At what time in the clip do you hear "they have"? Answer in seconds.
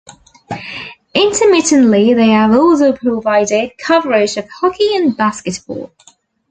2.15-2.49